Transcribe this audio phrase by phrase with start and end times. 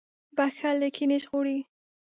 [0.37, 1.57] •بښل له کینې ژغوري.